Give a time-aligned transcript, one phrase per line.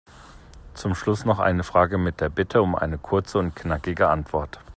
[0.73, 4.59] Zum Schluss noch eine Frage mit der Bitte um eine kurze und knackige Antwort.